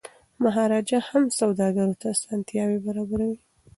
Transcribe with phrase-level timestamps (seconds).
[0.43, 3.37] مهاراجا هم سوداګرو ته اسانتیاوي برابروي.